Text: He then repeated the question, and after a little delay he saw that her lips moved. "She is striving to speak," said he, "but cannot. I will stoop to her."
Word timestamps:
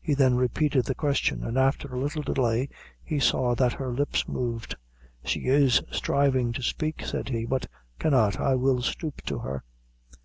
He 0.00 0.14
then 0.14 0.34
repeated 0.34 0.86
the 0.86 0.96
question, 0.96 1.44
and 1.44 1.56
after 1.56 1.86
a 1.94 1.98
little 2.00 2.22
delay 2.24 2.68
he 3.04 3.20
saw 3.20 3.54
that 3.54 3.74
her 3.74 3.92
lips 3.92 4.26
moved. 4.26 4.74
"She 5.24 5.46
is 5.46 5.80
striving 5.92 6.52
to 6.54 6.60
speak," 6.64 7.04
said 7.04 7.28
he, 7.28 7.44
"but 7.46 7.68
cannot. 8.00 8.40
I 8.40 8.56
will 8.56 8.82
stoop 8.82 9.22
to 9.26 9.38
her." 9.38 9.62